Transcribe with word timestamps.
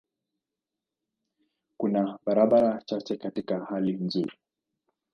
Kuna 1.77 2.19
barabara 2.25 2.81
chache 2.85 3.17
katika 3.17 3.65
hali 3.65 3.93
nzuri. 3.93 4.33